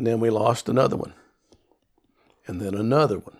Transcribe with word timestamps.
And 0.00 0.06
then 0.06 0.18
we 0.18 0.30
lost 0.30 0.66
another 0.70 0.96
one. 0.96 1.12
And 2.46 2.58
then 2.58 2.74
another 2.74 3.18
one. 3.18 3.36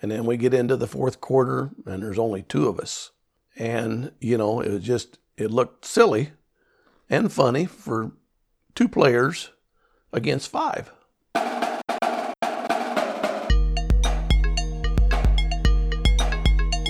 And 0.00 0.10
then 0.10 0.24
we 0.24 0.38
get 0.38 0.54
into 0.54 0.78
the 0.78 0.86
fourth 0.86 1.20
quarter 1.20 1.72
and 1.84 2.02
there's 2.02 2.18
only 2.18 2.40
two 2.40 2.68
of 2.68 2.80
us. 2.80 3.10
And, 3.54 4.12
you 4.18 4.38
know, 4.38 4.62
it 4.62 4.70
was 4.70 4.82
just, 4.82 5.18
it 5.36 5.50
looked 5.50 5.84
silly 5.84 6.32
and 7.10 7.30
funny 7.30 7.66
for 7.66 8.12
two 8.74 8.88
players 8.88 9.50
against 10.10 10.48
five. 10.48 10.90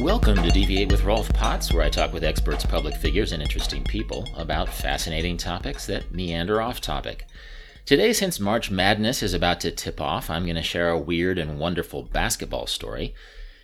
Welcome 0.01 0.37
to 0.37 0.51
Deviate 0.53 0.93
with 0.93 1.03
Rolf 1.03 1.33
Potts, 1.33 1.73
where 1.73 1.83
I 1.83 1.91
talk 1.91 2.13
with 2.13 2.23
experts, 2.23 2.65
public 2.65 2.95
figures, 2.95 3.33
and 3.33 3.43
interesting 3.43 3.83
people 3.83 4.25
about 4.37 4.69
fascinating 4.69 5.37
topics 5.37 5.85
that 5.87 6.13
meander 6.13 6.63
off 6.63 6.81
topic. 6.81 7.27
Today, 7.91 8.13
since 8.13 8.39
March 8.39 8.71
Madness 8.71 9.21
is 9.21 9.35
about 9.35 9.59
to 9.63 9.73
tip 9.73 10.01
off, 10.01 10.31
I'm 10.31 10.45
going 10.45 10.55
to 10.55 10.63
share 10.63 10.91
a 10.91 10.97
weird 10.97 11.39
and 11.39 11.59
wonderful 11.59 12.05
basketball 12.05 12.69
story. 12.69 13.17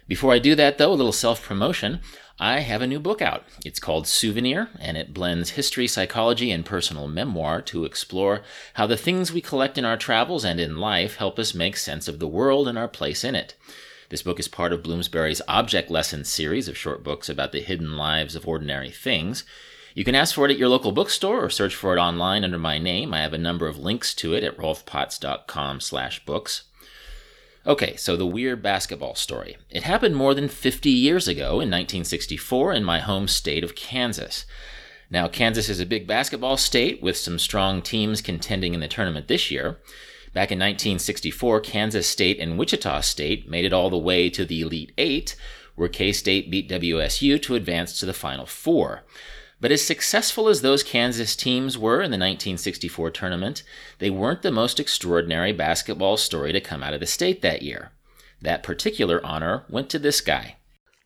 Before 0.08 0.32
I 0.32 0.40
do 0.40 0.56
that, 0.56 0.78
though, 0.78 0.90
a 0.90 0.94
little 0.94 1.12
self 1.12 1.44
promotion. 1.44 2.00
I 2.40 2.58
have 2.58 2.82
a 2.82 2.88
new 2.88 2.98
book 2.98 3.22
out. 3.22 3.44
It's 3.64 3.78
called 3.78 4.08
Souvenir, 4.08 4.68
and 4.80 4.96
it 4.96 5.14
blends 5.14 5.50
history, 5.50 5.86
psychology, 5.86 6.50
and 6.50 6.66
personal 6.66 7.06
memoir 7.06 7.62
to 7.62 7.84
explore 7.84 8.42
how 8.74 8.88
the 8.88 8.96
things 8.96 9.30
we 9.30 9.40
collect 9.40 9.78
in 9.78 9.84
our 9.84 9.96
travels 9.96 10.44
and 10.44 10.58
in 10.58 10.78
life 10.78 11.18
help 11.18 11.38
us 11.38 11.54
make 11.54 11.76
sense 11.76 12.08
of 12.08 12.18
the 12.18 12.26
world 12.26 12.66
and 12.66 12.76
our 12.76 12.88
place 12.88 13.22
in 13.22 13.36
it. 13.36 13.54
This 14.08 14.22
book 14.22 14.40
is 14.40 14.48
part 14.48 14.72
of 14.72 14.82
Bloomsbury's 14.82 15.40
Object 15.46 15.88
Lessons 15.88 16.28
series 16.28 16.66
of 16.66 16.76
short 16.76 17.04
books 17.04 17.28
about 17.28 17.52
the 17.52 17.60
hidden 17.60 17.96
lives 17.96 18.34
of 18.34 18.48
ordinary 18.48 18.90
things. 18.90 19.44
You 19.96 20.04
can 20.04 20.14
ask 20.14 20.34
for 20.34 20.44
it 20.44 20.50
at 20.50 20.58
your 20.58 20.68
local 20.68 20.92
bookstore 20.92 21.42
or 21.42 21.48
search 21.48 21.74
for 21.74 21.96
it 21.96 21.98
online 21.98 22.44
under 22.44 22.58
my 22.58 22.76
name. 22.76 23.14
I 23.14 23.22
have 23.22 23.32
a 23.32 23.38
number 23.38 23.66
of 23.66 23.78
links 23.78 24.12
to 24.16 24.34
it 24.34 24.44
at 24.44 24.58
rolfpotts.com 24.58 25.80
slash 25.80 26.22
books. 26.26 26.64
Okay, 27.66 27.96
so 27.96 28.14
the 28.14 28.26
weird 28.26 28.62
basketball 28.62 29.14
story. 29.14 29.56
It 29.70 29.84
happened 29.84 30.14
more 30.14 30.34
than 30.34 30.50
50 30.50 30.90
years 30.90 31.26
ago 31.26 31.46
in 31.62 31.70
1964 31.70 32.74
in 32.74 32.84
my 32.84 32.98
home 32.98 33.26
state 33.26 33.64
of 33.64 33.74
Kansas. 33.74 34.44
Now, 35.08 35.28
Kansas 35.28 35.70
is 35.70 35.80
a 35.80 35.86
big 35.86 36.06
basketball 36.06 36.58
state 36.58 37.02
with 37.02 37.16
some 37.16 37.38
strong 37.38 37.80
teams 37.80 38.20
contending 38.20 38.74
in 38.74 38.80
the 38.80 38.88
tournament 38.88 39.28
this 39.28 39.50
year. 39.50 39.78
Back 40.34 40.52
in 40.52 40.58
1964, 40.58 41.60
Kansas 41.60 42.06
State 42.06 42.38
and 42.38 42.58
Wichita 42.58 43.00
State 43.00 43.48
made 43.48 43.64
it 43.64 43.72
all 43.72 43.88
the 43.88 43.96
way 43.96 44.28
to 44.28 44.44
the 44.44 44.60
Elite 44.60 44.92
Eight, 44.98 45.36
where 45.74 45.88
K 45.88 46.12
State 46.12 46.50
beat 46.50 46.68
WSU 46.68 47.40
to 47.40 47.54
advance 47.54 47.98
to 47.98 48.04
the 48.04 48.12
Final 48.12 48.44
Four. 48.44 49.02
But 49.60 49.72
as 49.72 49.84
successful 49.84 50.48
as 50.48 50.60
those 50.60 50.82
Kansas 50.82 51.34
teams 51.34 51.78
were 51.78 52.02
in 52.02 52.10
the 52.10 52.18
1964 52.18 53.10
tournament, 53.10 53.62
they 53.98 54.10
weren't 54.10 54.42
the 54.42 54.50
most 54.50 54.78
extraordinary 54.78 55.52
basketball 55.52 56.16
story 56.18 56.52
to 56.52 56.60
come 56.60 56.82
out 56.82 56.92
of 56.92 57.00
the 57.00 57.06
state 57.06 57.40
that 57.42 57.62
year. 57.62 57.92
That 58.42 58.62
particular 58.62 59.24
honor 59.24 59.64
went 59.70 59.88
to 59.90 59.98
this 59.98 60.20
guy 60.20 60.56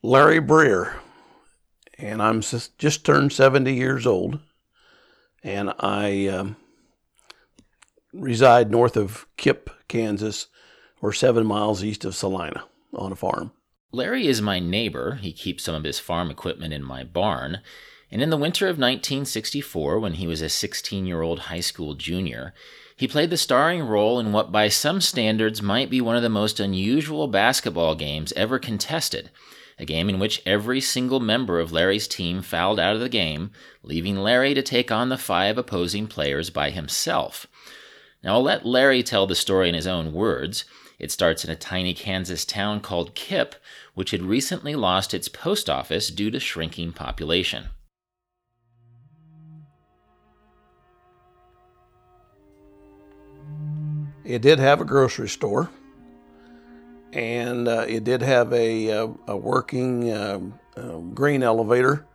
Larry 0.02 0.40
Breer. 0.40 0.94
And 1.98 2.22
I'm 2.22 2.40
just 2.40 3.04
turned 3.04 3.32
70 3.32 3.74
years 3.74 4.06
old. 4.06 4.40
And 5.42 5.72
I 5.78 6.26
um, 6.28 6.56
reside 8.12 8.70
north 8.70 8.96
of 8.96 9.26
Kipp, 9.36 9.70
Kansas, 9.86 10.46
or 11.00 11.12
seven 11.12 11.46
miles 11.46 11.84
east 11.84 12.04
of 12.04 12.14
Salina 12.14 12.64
on 12.94 13.12
a 13.12 13.16
farm. 13.16 13.52
Larry 13.92 14.26
is 14.26 14.40
my 14.40 14.60
neighbor. 14.60 15.16
He 15.16 15.32
keeps 15.32 15.64
some 15.64 15.74
of 15.74 15.84
his 15.84 15.98
farm 15.98 16.30
equipment 16.30 16.72
in 16.72 16.82
my 16.82 17.04
barn. 17.04 17.58
And 18.12 18.20
in 18.22 18.30
the 18.30 18.36
winter 18.36 18.66
of 18.66 18.78
1964, 18.78 20.00
when 20.00 20.14
he 20.14 20.27
was 20.27 20.42
a 20.42 20.48
16 20.48 21.06
year 21.06 21.22
old 21.22 21.41
high 21.41 21.61
school 21.61 21.94
junior, 21.94 22.52
he 22.97 23.08
played 23.08 23.30
the 23.30 23.36
starring 23.36 23.83
role 23.83 24.19
in 24.19 24.33
what, 24.33 24.52
by 24.52 24.69
some 24.69 25.00
standards, 25.00 25.62
might 25.62 25.89
be 25.89 26.00
one 26.00 26.17
of 26.17 26.22
the 26.22 26.28
most 26.28 26.61
unusual 26.61 27.28
basketball 27.28 27.94
games 27.94 28.33
ever 28.36 28.58
contested. 28.58 29.30
A 29.78 29.86
game 29.86 30.11
in 30.11 30.19
which 30.19 30.42
every 30.44 30.80
single 30.80 31.20
member 31.20 31.61
of 31.61 31.73
Larry's 31.73 32.07
team 32.07 32.42
fouled 32.42 32.79
out 32.79 32.95
of 32.95 33.01
the 33.01 33.08
game, 33.08 33.52
leaving 33.83 34.18
Larry 34.18 34.52
to 34.52 34.61
take 34.61 34.92
on 34.92 35.08
the 35.08 35.17
five 35.17 35.57
opposing 35.57 36.07
players 36.07 36.51
by 36.51 36.68
himself. 36.68 37.46
Now, 38.23 38.34
I'll 38.34 38.42
let 38.42 38.67
Larry 38.67 39.02
tell 39.02 39.27
the 39.27 39.34
story 39.34 39.70
in 39.70 39.74
his 39.74 39.86
own 39.86 40.13
words. 40.13 40.67
It 40.98 41.11
starts 41.11 41.45
in 41.45 41.51
a 41.51 41.57
tiny 41.57 41.95
Kansas 41.95 42.45
town 42.45 42.80
called 42.80 43.14
Kipp, 43.14 43.55
which 43.95 44.11
had 44.11 44.20
recently 44.20 44.74
lost 44.74 45.14
its 45.14 45.29
post 45.29 45.70
office 45.70 46.11
due 46.11 46.30
to 46.30 46.39
shrinking 46.39 46.92
population. 46.92 47.70
It 54.25 54.42
did 54.42 54.58
have 54.58 54.81
a 54.81 54.85
grocery 54.85 55.29
store, 55.29 55.70
and 57.13 57.67
uh, 57.67 57.86
it 57.89 58.05
did 58.05 58.20
have 58.23 58.53
a, 58.53 58.89
a, 58.89 59.05
uh, 59.05 59.13
a 59.29 59.36
working 59.36 60.11
uh, 60.11 60.41
uh, 60.77 60.98
grain 60.98 61.42
elevator 61.42 62.07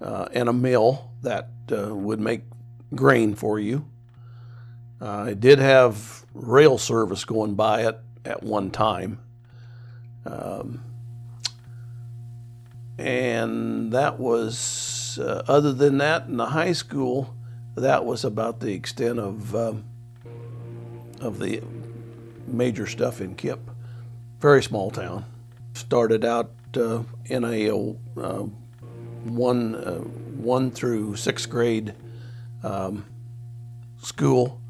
uh, 0.00 0.28
and 0.32 0.48
a 0.48 0.52
mill 0.52 1.10
that 1.22 1.48
uh, 1.72 1.94
would 1.94 2.20
make 2.20 2.42
grain 2.94 3.34
for 3.34 3.58
you. 3.58 3.86
It 5.00 5.40
did 5.40 5.58
have 5.58 6.24
rail 6.34 6.78
service 6.78 7.24
going 7.24 7.54
by 7.54 7.86
it 7.86 7.98
at 8.24 8.42
one 8.42 8.70
time. 8.70 9.20
Um, 10.24 10.82
and 12.98 13.92
that 13.92 14.18
was, 14.18 15.18
other 15.20 15.72
than 15.72 15.98
that, 15.98 16.26
in 16.26 16.36
the 16.36 16.46
high 16.46 16.72
school, 16.72 17.34
that 17.76 18.04
was 18.04 18.24
about 18.24 18.60
the 18.60 18.72
extent 18.72 19.18
of 19.18 19.54
um, 19.54 19.84
of 21.20 21.38
the 21.38 21.62
major 22.46 22.86
stuff 22.86 23.20
in 23.20 23.34
Kipp. 23.34 23.70
Very 24.40 24.62
small 24.62 24.90
town. 24.90 25.24
Started 25.74 26.24
out 26.24 26.52
uh, 26.76 27.02
in 27.26 27.44
a 27.44 27.70
uh, 27.70 28.46
one 29.24 29.74
uh, 29.74 29.98
one 29.98 30.70
through 30.70 31.16
sixth 31.16 31.50
grade 31.50 31.94
um, 32.62 33.04
school 34.00 34.60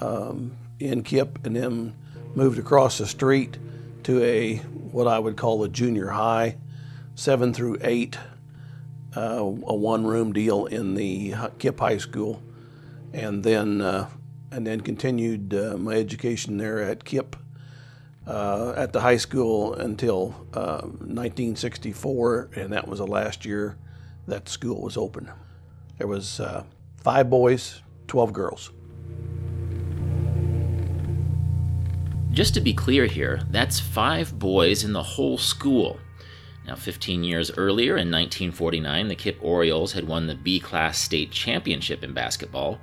um, 0.00 0.56
in 0.78 1.02
Kipp 1.02 1.44
and 1.46 1.56
then 1.56 1.94
moved 2.34 2.58
across 2.58 2.98
the 2.98 3.06
street 3.06 3.58
to 4.04 4.22
a 4.22 4.56
what 4.56 5.06
I 5.06 5.18
would 5.18 5.36
call 5.36 5.62
a 5.64 5.68
junior 5.68 6.08
high, 6.08 6.56
seven 7.14 7.54
through 7.54 7.78
eight, 7.82 8.18
uh, 9.16 9.38
a 9.38 9.74
one 9.74 10.06
room 10.06 10.32
deal 10.32 10.66
in 10.66 10.94
the 10.94 11.34
Kipp 11.58 11.80
High 11.80 11.98
School, 11.98 12.42
and 13.12 13.42
then 13.42 13.80
uh, 13.80 14.08
and 14.52 14.66
then 14.66 14.80
continued 14.80 15.54
uh, 15.54 15.76
my 15.76 15.94
education 15.94 16.58
there 16.58 16.78
at 16.80 17.04
Kipp. 17.04 17.36
Uh, 18.24 18.72
at 18.76 18.92
the 18.92 19.00
high 19.00 19.16
school 19.16 19.74
until 19.74 20.28
1964, 20.52 22.50
uh, 22.56 22.60
and 22.60 22.72
that 22.72 22.86
was 22.86 23.00
the 23.00 23.06
last 23.06 23.44
year 23.44 23.76
that 24.28 24.48
school 24.48 24.80
was 24.80 24.96
open. 24.96 25.28
There 25.98 26.06
was 26.06 26.38
uh, 26.38 26.62
five 26.98 27.28
boys, 27.28 27.82
12 28.06 28.32
girls. 28.32 28.70
Just 32.30 32.54
to 32.54 32.60
be 32.60 32.72
clear 32.72 33.06
here, 33.06 33.40
that's 33.50 33.80
five 33.80 34.38
boys 34.38 34.84
in 34.84 34.92
the 34.92 35.02
whole 35.02 35.36
school. 35.36 35.98
Now, 36.64 36.76
15 36.76 37.24
years 37.24 37.50
earlier, 37.56 37.94
in 37.94 38.10
1949, 38.10 39.08
the 39.08 39.16
Kipp 39.16 39.38
Orioles 39.42 39.92
had 39.92 40.06
won 40.06 40.28
the 40.28 40.36
B 40.36 40.60
Class 40.60 40.98
state 40.98 41.32
championship 41.32 42.04
in 42.04 42.14
basketball. 42.14 42.78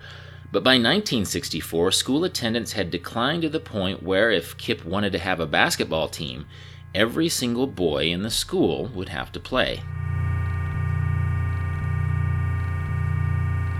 But 0.51 0.63
by 0.63 0.71
1964, 0.71 1.91
school 1.91 2.23
attendance 2.23 2.71
had 2.71 2.89
declined 2.89 3.43
to 3.43 3.49
the 3.49 3.59
point 3.59 4.01
where 4.01 4.31
if 4.31 4.57
Kipp 4.57 4.83
wanted 4.83 5.11
to 5.11 5.19
have 5.19 5.39
a 5.39 5.45
basketball 5.45 6.07
team, 6.07 6.47
every 6.95 7.29
single 7.29 7.67
boy 7.67 8.05
in 8.05 8.23
the 8.23 8.31
school 8.31 8.87
would 8.87 9.09
have 9.09 9.31
to 9.33 9.39
play. 9.39 9.83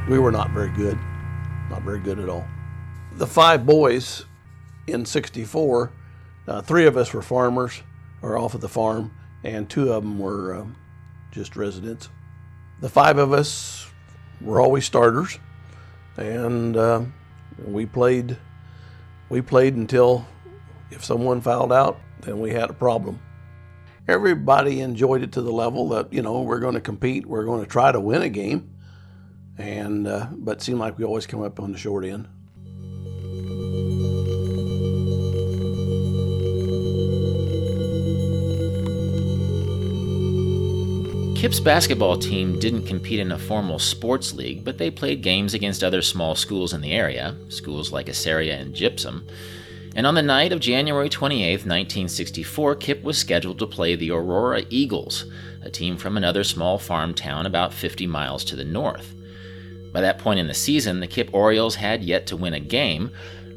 We 0.08 0.20
were 0.20 0.32
not 0.32 0.52
very 0.52 0.70
good. 0.70 0.98
Not 1.72 1.82
very 1.82 2.00
good 2.00 2.20
at 2.20 2.30
all. 2.30 2.48
The 3.14 3.28
five 3.28 3.66
boys 3.66 4.26
in 4.86 5.06
64, 5.06 5.92
uh, 6.48 6.62
three 6.62 6.86
of 6.86 6.98
us 6.98 7.14
were 7.14 7.22
farmers 7.24 7.82
or 8.22 8.38
off 8.38 8.54
of 8.54 8.62
the 8.62 8.70
farm, 8.70 9.12
and 9.44 9.68
two 9.68 9.92
of 9.92 10.04
them 10.04 10.20
were 10.20 10.54
um, 10.56 10.76
just 11.32 11.56
residents. 11.56 12.10
The 12.80 12.90
five 12.90 13.18
of 13.18 13.34
us 13.34 13.90
were 14.40 14.62
always 14.62 14.86
starters, 14.86 15.40
and 16.20 16.78
uh, 16.78 17.02
we 17.66 17.86
played. 17.86 18.38
We 19.30 19.42
played 19.42 19.76
until 19.76 20.26
if 20.92 21.04
someone 21.06 21.42
fouled 21.42 21.72
out, 21.72 22.00
then 22.22 22.40
we 22.40 22.52
had 22.52 22.70
a 22.70 22.74
problem. 22.74 23.20
Everybody 24.08 24.82
enjoyed 24.82 25.22
it 25.22 25.32
to 25.34 25.42
the 25.42 25.52
level 25.52 25.90
that 25.90 26.12
you 26.12 26.22
know 26.22 26.42
we're 26.42 26.60
going 26.60 26.74
to 26.74 26.82
compete, 26.82 27.26
we're 27.26 27.46
going 27.46 27.64
to 27.64 27.70
try 27.70 27.92
to 27.92 28.00
win 28.00 28.22
a 28.24 28.30
game, 28.30 28.72
and 29.58 30.08
uh, 30.08 30.28
but 30.32 30.62
seemed 30.62 30.80
like 30.80 30.98
we 30.98 31.06
always 31.06 31.28
come 31.28 31.44
up 31.44 31.60
on 31.60 31.72
the 31.72 31.78
short 31.78 32.06
end. 32.06 32.28
Kipp's 41.40 41.62
basketball 41.62 42.18
team 42.18 42.60
didn't 42.60 42.86
compete 42.86 43.22
in 43.22 43.32
a 43.32 43.40
formal 43.40 43.80
sports 43.80 44.34
league, 44.34 44.66
but 44.66 44.78
they 44.78 44.92
played 44.92 45.22
games 45.22 45.54
against 45.54 45.86
other 45.86 46.02
small 46.02 46.36
schools 46.36 46.74
in 46.74 46.82
the 46.82 46.92
area, 46.92 47.34
schools 47.48 47.94
like 47.94 48.10
Assaria 48.10 48.58
and 48.58 48.76
Gypsum. 48.76 49.26
And 49.96 50.06
on 50.06 50.16
the 50.16 50.22
night 50.22 50.52
of 50.52 50.60
January 50.60 51.08
28, 51.08 51.60
1964, 51.60 52.76
Kipp 52.76 53.04
was 53.04 53.18
scheduled 53.18 53.58
to 53.60 53.68
play 53.68 53.96
the 53.96 54.12
Aurora 54.12 54.64
Eagles, 54.70 55.32
a 55.62 55.70
team 55.70 55.96
from 55.96 56.18
another 56.18 56.44
small 56.44 56.78
farm 56.78 57.14
town 57.14 57.46
about 57.46 57.74
50 57.74 58.06
miles 58.06 58.44
to 58.44 58.58
the 58.58 58.66
north. 58.66 59.16
By 59.94 60.02
that 60.02 60.20
point 60.20 60.42
in 60.42 60.48
the 60.48 60.54
season, 60.54 61.00
the 61.00 61.08
Kipp 61.08 61.30
Orioles 61.34 61.76
had 61.76 62.04
yet 62.04 62.28
to 62.28 62.36
win 62.36 62.54
a 62.54 62.60
game, 62.60 63.12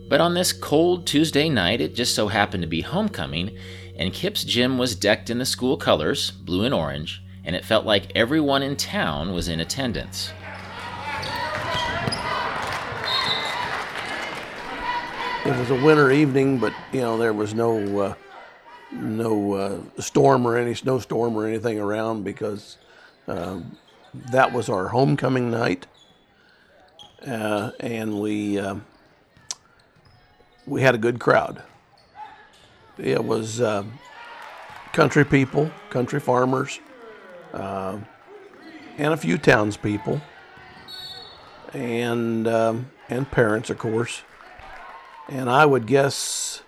but 0.08 0.20
on 0.20 0.34
this 0.34 0.52
cold 0.52 1.04
Tuesday 1.04 1.48
night, 1.48 1.80
it 1.80 1.96
just 1.96 2.14
so 2.14 2.28
happened 2.28 2.62
to 2.62 2.68
be 2.68 2.82
homecoming, 2.82 3.58
and 3.96 4.14
Kip's 4.14 4.44
gym 4.44 4.78
was 4.78 4.94
decked 4.94 5.30
in 5.30 5.38
the 5.38 5.44
school 5.44 5.76
colors, 5.76 6.30
blue 6.30 6.62
and 6.62 6.72
orange, 6.72 7.21
and 7.44 7.56
it 7.56 7.64
felt 7.64 7.84
like 7.84 8.12
everyone 8.14 8.62
in 8.62 8.76
town 8.76 9.32
was 9.32 9.48
in 9.48 9.60
attendance. 9.60 10.32
It 15.44 15.56
was 15.58 15.70
a 15.70 15.84
winter 15.84 16.12
evening, 16.12 16.58
but 16.58 16.72
you 16.92 17.00
know 17.00 17.18
there 17.18 17.32
was 17.32 17.52
no 17.52 17.98
uh, 17.98 18.14
no 18.92 19.54
uh, 19.54 19.80
storm 20.00 20.46
or 20.46 20.56
any 20.56 20.74
snowstorm 20.74 21.36
or 21.36 21.46
anything 21.46 21.80
around 21.80 22.22
because 22.22 22.76
um, 23.26 23.76
that 24.30 24.52
was 24.52 24.68
our 24.68 24.86
homecoming 24.86 25.50
night, 25.50 25.86
uh, 27.26 27.72
and 27.80 28.20
we 28.20 28.60
um, 28.60 28.84
we 30.64 30.82
had 30.82 30.94
a 30.94 30.98
good 30.98 31.18
crowd. 31.18 31.60
It 32.96 33.24
was 33.24 33.60
uh, 33.60 33.82
country 34.92 35.24
people, 35.24 35.72
country 35.90 36.20
farmers, 36.20 36.78
uh, 37.52 37.98
and 38.98 39.14
a 39.14 39.16
few 39.16 39.38
townspeople, 39.38 40.20
and 41.72 42.46
um, 42.48 42.90
and 43.08 43.30
parents, 43.30 43.70
of 43.70 43.78
course. 43.78 44.22
And 45.28 45.48
I 45.48 45.64
would 45.64 45.86
guess, 45.86 46.62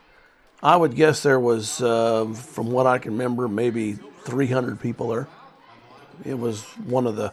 I 0.62 0.76
would 0.76 0.94
guess 0.94 1.22
there 1.22 1.40
was, 1.40 1.82
uh, 1.82 2.26
from 2.34 2.70
what 2.70 2.86
I 2.86 2.98
can 2.98 3.12
remember, 3.12 3.48
maybe 3.48 3.98
300 4.25 4.81
people 4.81 5.08
there. 5.08 5.28
It 6.25 6.38
was 6.38 6.62
one 6.87 7.06
of 7.06 7.16
the 7.16 7.32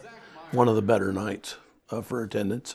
one 0.50 0.68
of 0.68 0.74
the 0.74 0.82
better 0.82 1.12
nights 1.12 1.56
uh, 1.90 2.02
for 2.02 2.22
attendance. 2.22 2.74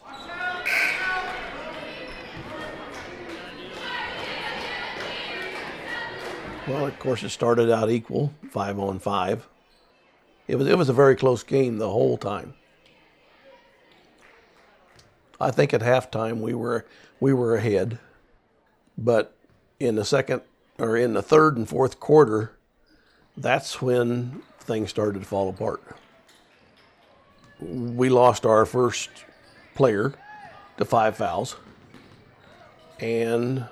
Well, 6.68 6.86
of 6.86 7.00
course, 7.00 7.24
it 7.24 7.30
started 7.30 7.72
out 7.72 7.90
equal, 7.90 8.34
five 8.50 8.78
on 8.78 9.00
five. 9.00 9.48
It 10.48 10.56
was 10.56 10.68
it 10.68 10.78
was 10.78 10.90
a 10.90 10.94
very 10.94 11.16
close 11.16 11.44
game 11.44 11.78
the 11.78 11.90
whole 11.90 12.18
time. 12.18 12.54
I 15.40 15.52
think 15.52 15.74
at 15.74 15.82
halftime 15.82 16.40
we 16.40 16.54
were 16.54 16.86
we 17.20 17.34
were 17.34 17.56
ahead, 17.56 18.00
but 18.98 19.36
in 19.80 19.96
the 19.96 20.06
second 20.06 20.42
or 20.80 20.96
in 20.96 21.14
the 21.14 21.22
third 21.22 21.58
and 21.58 21.68
fourth 21.68 22.00
quarter, 22.00 22.54
that's 23.36 23.82
when 23.82 24.42
things 24.60 24.90
started 24.90 25.20
to 25.20 25.26
fall 25.26 25.50
apart. 25.50 25.84
We 27.60 28.10
lost 28.10 28.46
our 28.46 28.66
first 28.66 29.10
player 29.76 30.14
to 30.78 30.86
five 30.86 31.18
fouls, 31.18 31.58
and 33.00 33.68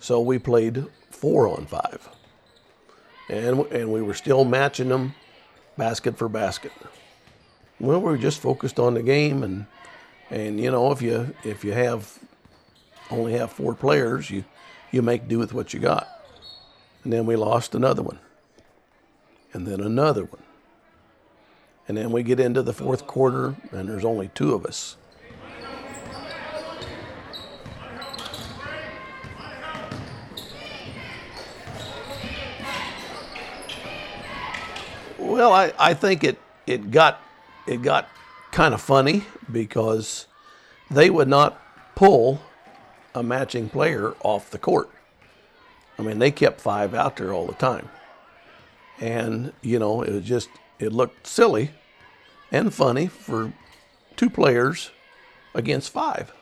so 0.00 0.20
we 0.20 0.38
played 0.38 0.84
four 1.10 1.48
on 1.48 1.64
five, 1.66 2.08
and 3.28 3.60
and 3.66 3.90
we 3.90 4.02
were 4.02 4.14
still 4.14 4.44
matching 4.44 4.90
them 4.90 5.14
basket 5.76 6.16
for 6.16 6.28
basket. 6.28 6.72
Well, 7.80 8.00
we 8.00 8.04
were 8.04 8.18
just 8.18 8.40
focused 8.40 8.78
on 8.78 8.94
the 8.94 9.02
game, 9.02 9.42
and 9.42 9.66
and 10.30 10.60
you 10.60 10.70
know 10.70 10.92
if 10.92 11.02
you 11.02 11.34
if 11.44 11.64
you 11.64 11.72
have 11.72 12.18
only 13.10 13.32
have 13.32 13.52
four 13.52 13.74
players, 13.74 14.30
you 14.30 14.44
you 14.90 15.02
make 15.02 15.28
do 15.28 15.38
with 15.38 15.52
what 15.52 15.74
you 15.74 15.80
got. 15.80 16.08
And 17.02 17.12
then 17.12 17.26
we 17.26 17.36
lost 17.36 17.74
another 17.74 18.02
one, 18.02 18.18
and 19.52 19.66
then 19.66 19.80
another 19.80 20.24
one, 20.24 20.42
and 21.86 21.98
then 21.98 22.10
we 22.12 22.22
get 22.22 22.40
into 22.40 22.62
the 22.62 22.72
fourth 22.72 23.06
quarter, 23.06 23.56
and 23.72 23.88
there's 23.88 24.04
only 24.04 24.28
two 24.34 24.54
of 24.54 24.64
us. 24.64 24.96
Well, 35.34 35.52
I, 35.52 35.72
I 35.80 35.94
think 35.94 36.22
it, 36.22 36.38
it 36.64 36.92
got 36.92 37.20
it 37.66 37.82
got 37.82 38.08
kind 38.52 38.72
of 38.72 38.80
funny 38.80 39.24
because 39.50 40.28
they 40.92 41.10
would 41.10 41.26
not 41.26 41.60
pull 41.96 42.40
a 43.16 43.22
matching 43.24 43.68
player 43.68 44.14
off 44.20 44.48
the 44.48 44.58
court. 44.58 44.88
I 45.98 46.02
mean, 46.02 46.20
they 46.20 46.30
kept 46.30 46.60
five 46.60 46.94
out 46.94 47.16
there 47.16 47.32
all 47.32 47.48
the 47.48 47.54
time. 47.54 47.88
And, 49.00 49.52
you 49.60 49.80
know, 49.80 50.02
it 50.02 50.12
was 50.12 50.24
just, 50.24 50.50
it 50.78 50.92
looked 50.92 51.26
silly 51.26 51.72
and 52.52 52.72
funny 52.72 53.08
for 53.08 53.52
two 54.14 54.30
players 54.30 54.92
against 55.52 55.92
five. 55.92 56.32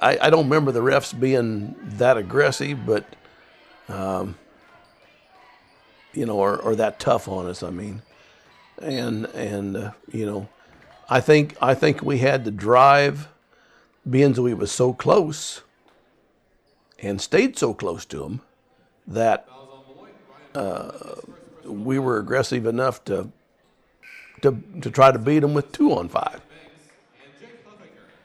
I, 0.00 0.16
I 0.16 0.30
don't 0.30 0.44
remember 0.44 0.72
the 0.72 0.80
refs 0.80 1.12
being 1.18 1.76
that 1.98 2.16
aggressive, 2.16 2.86
but, 2.86 3.04
um, 3.90 4.38
you 6.16 6.26
know, 6.26 6.38
or, 6.38 6.56
or 6.56 6.74
that 6.76 6.98
tough 6.98 7.28
on 7.28 7.46
us, 7.46 7.62
I 7.62 7.70
mean. 7.70 8.02
And, 8.80 9.26
and 9.26 9.76
uh, 9.76 9.90
you 10.10 10.26
know, 10.26 10.48
I 11.08 11.20
think, 11.20 11.56
I 11.60 11.74
think 11.74 12.02
we 12.02 12.18
had 12.18 12.44
to 12.44 12.50
drive 12.50 13.28
being 14.08 14.32
we 14.34 14.54
was 14.54 14.70
so 14.72 14.92
close 14.92 15.62
and 16.98 17.20
stayed 17.20 17.58
so 17.58 17.74
close 17.74 18.04
to 18.06 18.18
them 18.18 18.40
that 19.06 19.48
uh, 20.54 20.92
we 21.64 21.98
were 21.98 22.18
aggressive 22.18 22.66
enough 22.66 23.04
to, 23.04 23.30
to 24.42 24.62
to 24.80 24.90
try 24.90 25.10
to 25.10 25.18
beat 25.18 25.40
them 25.40 25.54
with 25.54 25.72
two 25.72 25.92
on 25.92 26.08
five. 26.08 26.40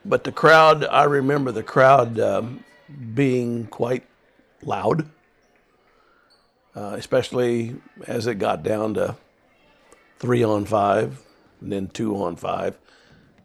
But 0.03 0.23
the 0.23 0.31
crowd, 0.31 0.85
I 0.85 1.03
remember 1.03 1.51
the 1.51 1.63
crowd 1.63 2.19
um, 2.19 2.63
being 3.13 3.67
quite 3.67 4.03
loud, 4.63 5.07
uh, 6.75 6.95
especially 6.97 7.75
as 8.07 8.27
it 8.27 8.35
got 8.35 8.63
down 8.63 8.93
to 8.93 9.15
three 10.19 10.43
on 10.43 10.65
five 10.65 11.21
and 11.59 11.71
then 11.71 11.87
two 11.87 12.15
on 12.15 12.35
five 12.35 12.77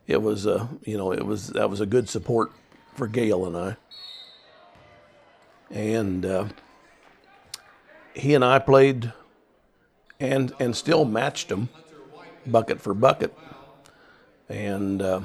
it 0.07 0.23
was 0.23 0.47
a 0.47 0.69
you 0.85 0.97
know 0.97 1.13
it 1.13 1.25
was 1.25 1.49
that 1.49 1.69
was 1.69 1.81
a 1.81 1.87
good 1.87 2.09
support 2.09 2.53
for 2.97 3.07
Gail 3.07 3.47
and 3.47 3.57
I. 3.57 3.77
And 5.71 6.25
uh, 6.25 6.49
he 8.15 8.35
and 8.35 8.45
I 8.45 8.59
played 8.59 9.13
and 10.19 10.53
and 10.59 10.75
still 10.75 11.05
matched 11.05 11.51
him 11.51 11.69
bucket 12.47 12.81
for 12.81 12.95
bucket. 12.95 13.37
And 14.49 15.03
uh, 15.03 15.21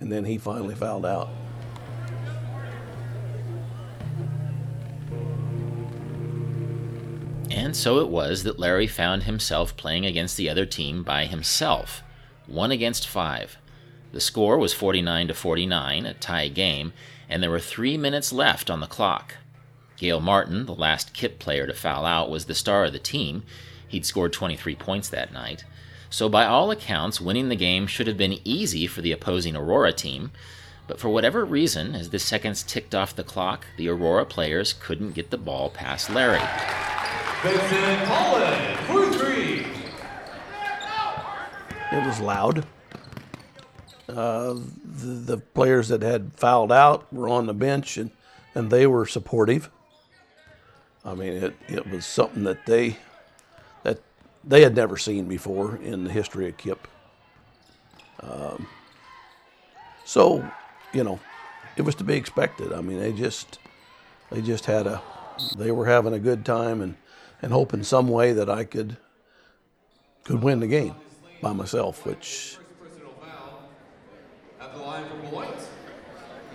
and 0.00 0.12
then 0.12 0.24
he 0.24 0.38
finally 0.38 0.74
fouled 0.74 1.06
out. 1.06 1.28
And 7.54 7.76
so 7.76 8.00
it 8.00 8.08
was 8.08 8.42
that 8.42 8.58
Larry 8.58 8.88
found 8.88 9.22
himself 9.22 9.76
playing 9.76 10.04
against 10.04 10.36
the 10.36 10.50
other 10.50 10.66
team 10.66 11.04
by 11.04 11.26
himself, 11.26 12.02
one 12.48 12.72
against 12.72 13.06
five. 13.06 13.58
The 14.10 14.20
score 14.20 14.58
was 14.58 14.74
49 14.74 15.28
to 15.28 15.34
49, 15.34 16.04
a 16.04 16.14
tie 16.14 16.48
game, 16.48 16.92
and 17.28 17.40
there 17.40 17.52
were 17.52 17.60
three 17.60 17.96
minutes 17.96 18.32
left 18.32 18.70
on 18.70 18.80
the 18.80 18.88
clock. 18.88 19.36
Gail 19.96 20.20
Martin, 20.20 20.66
the 20.66 20.74
last 20.74 21.14
Kipp 21.14 21.38
player 21.38 21.64
to 21.68 21.74
foul 21.74 22.04
out, 22.04 22.28
was 22.28 22.46
the 22.46 22.56
star 22.56 22.86
of 22.86 22.92
the 22.92 22.98
team. 22.98 23.44
He'd 23.86 24.04
scored 24.04 24.32
23 24.32 24.74
points 24.74 25.08
that 25.10 25.32
night. 25.32 25.64
So, 26.10 26.28
by 26.28 26.46
all 26.46 26.72
accounts, 26.72 27.20
winning 27.20 27.50
the 27.50 27.56
game 27.56 27.86
should 27.86 28.08
have 28.08 28.18
been 28.18 28.40
easy 28.42 28.88
for 28.88 29.00
the 29.00 29.12
opposing 29.12 29.54
Aurora 29.54 29.92
team. 29.92 30.32
But 30.88 30.98
for 30.98 31.08
whatever 31.08 31.44
reason, 31.44 31.94
as 31.94 32.10
the 32.10 32.18
seconds 32.18 32.64
ticked 32.64 32.96
off 32.96 33.14
the 33.14 33.22
clock, 33.22 33.66
the 33.76 33.88
Aurora 33.88 34.26
players 34.26 34.72
couldn't 34.72 35.12
get 35.12 35.30
the 35.30 35.38
ball 35.38 35.70
past 35.70 36.10
Larry. 36.10 36.42
Holland, 37.44 38.78
for 38.86 39.18
three. 39.18 39.66
It 41.92 42.06
was 42.06 42.18
loud. 42.18 42.66
Uh, 44.08 44.54
the, 44.84 45.06
the, 45.06 45.36
players 45.38 45.88
that 45.88 46.02
had 46.02 46.32
fouled 46.34 46.72
out 46.72 47.12
were 47.12 47.28
on 47.28 47.46
the 47.46 47.54
bench 47.54 47.96
and, 47.96 48.10
and 48.54 48.70
they 48.70 48.86
were 48.86 49.06
supportive. 49.06 49.70
I 51.04 51.14
mean, 51.14 51.32
it, 51.32 51.54
it 51.68 51.90
was 51.90 52.06
something 52.06 52.44
that 52.44 52.64
they 52.64 52.96
that 53.82 54.00
they 54.42 54.62
had 54.62 54.74
never 54.74 54.96
seen 54.96 55.26
before 55.26 55.76
in 55.76 56.04
the 56.04 56.10
history 56.10 56.48
of 56.48 56.56
Kipp. 56.56 56.86
Um, 58.20 58.66
so, 60.04 60.48
you 60.92 61.04
know, 61.04 61.18
it 61.76 61.82
was 61.82 61.94
to 61.96 62.04
be 62.04 62.14
expected. 62.14 62.72
I 62.72 62.80
mean, 62.80 63.00
they 63.00 63.12
just 63.12 63.58
they 64.30 64.40
just 64.40 64.66
had 64.66 64.86
a 64.86 65.02
they 65.58 65.72
were 65.72 65.86
having 65.86 66.14
a 66.14 66.18
good 66.18 66.44
time 66.44 66.80
and 66.80 66.94
and 67.44 67.52
hope 67.52 67.74
in 67.74 67.84
some 67.84 68.08
way 68.08 68.32
that 68.32 68.48
I 68.48 68.64
could 68.64 68.96
could 70.24 70.42
win 70.42 70.60
the 70.60 70.66
game. 70.66 70.94
by 71.42 71.52
myself, 71.52 72.06
which 72.06 72.56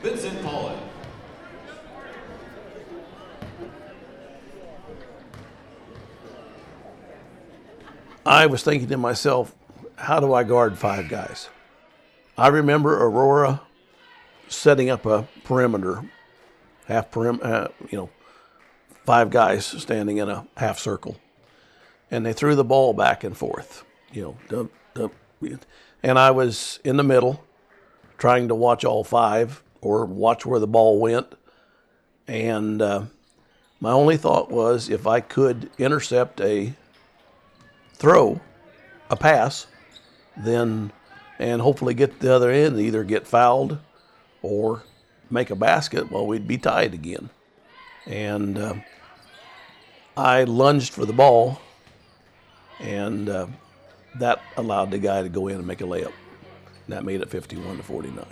Vincent 0.01 0.41
Paulin. 0.41 0.79
I 8.25 8.48
was 8.48 8.63
thinking 8.63 8.89
to 8.89 8.98
myself, 8.98 9.53
how 9.96 10.19
do 10.19 10.34
I 10.34 10.43
guard 10.43 10.75
five 10.77 11.08
guys? 11.08 11.50
I 12.36 12.48
remember 12.48 12.96
Aurora 12.96 13.62
setting 14.48 14.89
up 14.89 15.05
a 15.05 15.27
perimeter, 15.43 16.03
half 16.86 17.12
perim, 17.12 17.39
uh, 17.43 17.67
you 17.91 17.98
know, 17.98 18.10
five 19.09 19.31
guys 19.31 19.65
standing 19.65 20.17
in 20.17 20.29
a 20.29 20.45
half 20.57 20.77
circle, 20.77 21.17
and 22.11 22.23
they 22.23 22.31
threw 22.31 22.53
the 22.53 22.63
ball 22.63 22.93
back 22.93 23.23
and 23.23 23.35
forth, 23.35 23.83
you 24.13 24.21
know, 24.21 24.37
dump, 24.49 24.71
dump, 24.93 25.15
and 26.03 26.19
I 26.19 26.29
was 26.29 26.79
in 26.83 26.95
the 26.95 27.03
middle, 27.03 27.43
trying 28.19 28.49
to 28.49 28.53
watch 28.53 28.85
all 28.85 29.03
five 29.03 29.63
or 29.81 30.05
watch 30.05 30.45
where 30.45 30.59
the 30.59 30.67
ball 30.67 30.99
went, 30.99 31.25
and 32.27 32.83
uh, 32.83 33.05
my 33.79 33.89
only 33.89 34.15
thought 34.15 34.51
was 34.51 34.91
if 34.91 35.07
I 35.07 35.21
could 35.21 35.71
intercept 35.79 36.39
a 36.39 36.71
throw, 37.93 38.39
a 39.09 39.15
pass, 39.15 39.65
then 40.37 40.91
and 41.39 41.63
hopefully 41.63 41.95
get 41.95 42.19
the 42.19 42.31
other 42.31 42.51
end, 42.51 42.79
either 42.79 43.03
get 43.03 43.25
fouled 43.25 43.79
or 44.43 44.83
make 45.31 45.49
a 45.49 45.55
basket, 45.55 46.11
well, 46.11 46.27
we'd 46.27 46.47
be 46.47 46.59
tied 46.59 46.93
again. 46.93 47.31
And 48.05 48.55
uh, 48.55 48.75
I 50.19 50.43
lunged 50.43 50.91
for 50.91 51.05
the 51.05 51.13
ball, 51.13 51.61
and 52.77 53.29
uh, 53.29 53.47
that 54.15 54.41
allowed 54.57 54.91
the 54.91 54.97
guy 54.97 55.23
to 55.23 55.29
go 55.29 55.47
in 55.47 55.55
and 55.55 55.65
make 55.65 55.79
a 55.79 55.85
layup. 55.85 56.11
And 56.85 56.89
that 56.89 57.05
made 57.05 57.21
it 57.21 57.29
51 57.29 57.77
to 57.77 57.83
49. 57.83 58.25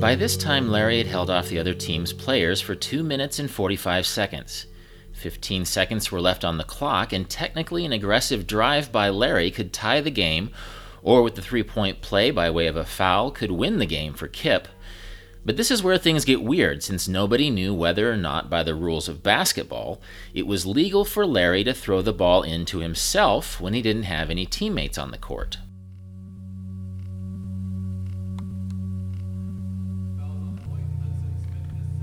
By 0.00 0.16
this 0.16 0.36
time, 0.36 0.68
Larry 0.68 0.98
had 0.98 1.06
held 1.06 1.30
off 1.30 1.48
the 1.48 1.60
other 1.60 1.74
team's 1.74 2.12
players 2.12 2.60
for 2.60 2.74
2 2.74 3.04
minutes 3.04 3.38
and 3.38 3.48
45 3.48 4.04
seconds. 4.04 4.66
15 5.12 5.64
seconds 5.64 6.10
were 6.10 6.20
left 6.20 6.44
on 6.44 6.58
the 6.58 6.64
clock, 6.64 7.12
and 7.12 7.30
technically, 7.30 7.84
an 7.84 7.92
aggressive 7.92 8.48
drive 8.48 8.90
by 8.90 9.10
Larry 9.10 9.52
could 9.52 9.72
tie 9.72 10.00
the 10.00 10.10
game, 10.10 10.50
or 11.04 11.22
with 11.22 11.36
the 11.36 11.42
three 11.42 11.62
point 11.62 12.00
play 12.00 12.32
by 12.32 12.50
way 12.50 12.66
of 12.66 12.74
a 12.74 12.84
foul, 12.84 13.30
could 13.30 13.52
win 13.52 13.78
the 13.78 13.86
game 13.86 14.14
for 14.14 14.26
Kipp. 14.26 14.66
But 15.44 15.58
this 15.58 15.70
is 15.70 15.82
where 15.82 15.98
things 15.98 16.24
get 16.24 16.42
weird, 16.42 16.82
since 16.82 17.06
nobody 17.06 17.50
knew 17.50 17.74
whether 17.74 18.10
or 18.10 18.16
not, 18.16 18.48
by 18.48 18.62
the 18.62 18.74
rules 18.74 19.08
of 19.08 19.22
basketball, 19.22 20.00
it 20.32 20.46
was 20.46 20.64
legal 20.64 21.04
for 21.04 21.26
Larry 21.26 21.62
to 21.64 21.74
throw 21.74 22.00
the 22.00 22.14
ball 22.14 22.42
into 22.42 22.78
himself 22.78 23.60
when 23.60 23.74
he 23.74 23.82
didn't 23.82 24.04
have 24.04 24.30
any 24.30 24.46
teammates 24.46 24.96
on 24.96 25.10
the 25.10 25.18
court. 25.18 25.58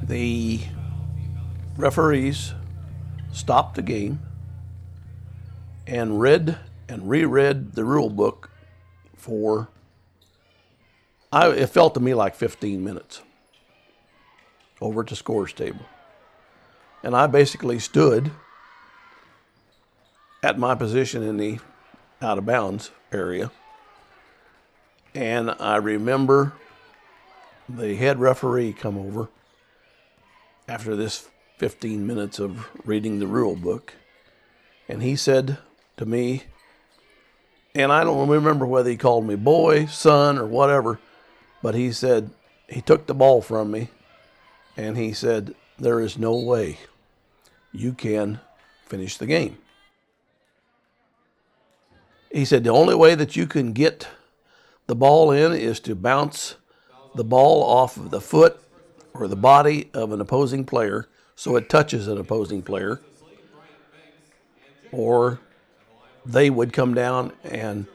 The 0.03 0.59
referees 1.77 2.53
stopped 3.31 3.75
the 3.75 3.81
game 3.81 4.19
and 5.87 6.21
read 6.21 6.59
and 6.87 7.09
reread 7.09 7.73
the 7.73 7.85
rule 7.85 8.09
book 8.09 8.50
for 9.21 9.69
I, 11.31 11.49
it 11.49 11.69
felt 11.69 11.93
to 11.93 11.99
me 11.99 12.15
like 12.15 12.35
15 12.35 12.83
minutes 12.83 13.21
over 14.81 15.01
at 15.01 15.07
the 15.07 15.15
scores 15.15 15.53
table. 15.53 15.85
And 17.03 17.15
I 17.15 17.27
basically 17.27 17.77
stood 17.77 18.31
at 20.43 20.57
my 20.57 20.73
position 20.73 21.21
in 21.21 21.37
the 21.37 21.59
out 22.21 22.39
of 22.39 22.45
bounds 22.45 22.89
area. 23.11 23.51
And 25.13 25.51
I 25.51 25.75
remember 25.75 26.53
the 27.69 27.95
head 27.95 28.19
referee 28.19 28.73
come 28.73 28.97
over 28.97 29.29
after 30.67 30.95
this 30.95 31.29
15 31.59 32.07
minutes 32.07 32.39
of 32.39 32.67
reading 32.85 33.19
the 33.19 33.27
rule 33.27 33.55
book. 33.55 33.93
And 34.89 35.03
he 35.03 35.15
said 35.15 35.59
to 35.97 36.05
me, 36.05 36.43
and 37.75 37.91
I 37.91 38.03
don't 38.03 38.29
remember 38.29 38.65
whether 38.65 38.89
he 38.89 38.97
called 38.97 39.25
me 39.25 39.35
boy, 39.35 39.85
son, 39.85 40.37
or 40.37 40.45
whatever, 40.45 40.99
but 41.61 41.75
he 41.75 41.91
said, 41.91 42.31
he 42.67 42.81
took 42.81 43.07
the 43.07 43.13
ball 43.13 43.41
from 43.41 43.71
me 43.71 43.89
and 44.77 44.97
he 44.97 45.13
said, 45.13 45.55
There 45.77 45.99
is 45.99 46.17
no 46.17 46.35
way 46.35 46.77
you 47.71 47.93
can 47.93 48.39
finish 48.85 49.17
the 49.17 49.25
game. 49.25 49.57
He 52.31 52.45
said, 52.45 52.63
The 52.63 52.71
only 52.71 52.95
way 52.95 53.15
that 53.15 53.35
you 53.35 53.45
can 53.47 53.73
get 53.73 54.07
the 54.87 54.95
ball 54.95 55.31
in 55.31 55.53
is 55.53 55.79
to 55.81 55.95
bounce 55.95 56.55
the 57.15 57.23
ball 57.23 57.63
off 57.63 57.97
of 57.97 58.09
the 58.09 58.21
foot 58.21 58.59
or 59.13 59.27
the 59.27 59.35
body 59.35 59.89
of 59.93 60.11
an 60.11 60.21
opposing 60.21 60.65
player 60.65 61.07
so 61.35 61.55
it 61.55 61.69
touches 61.69 62.07
an 62.07 62.19
opposing 62.19 62.61
player, 62.61 63.01
or 64.91 65.39
they 66.25 66.49
would 66.49 66.73
come 66.73 66.93
down 66.93 67.33
and 67.43 67.87